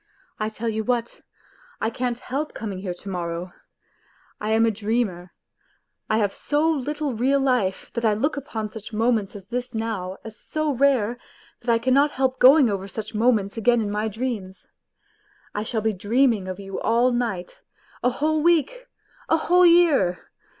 [0.39, 1.21] I tell you what,
[1.79, 3.53] I can't help coming here to morrow,
[4.39, 5.31] I am a dreamer;
[6.09, 10.17] I have so little real life that I look upon such moments as this now,
[10.25, 14.65] _as_sp_raTe^that_I_cannot help going oveFsuch m6Tn^rrt5"again L m L niy__dreams.
[15.53, 17.61] I shaJTl^e dream ing of you all night7
[18.05, 18.87] a~whole week,
[19.29, 20.31] a~whole year.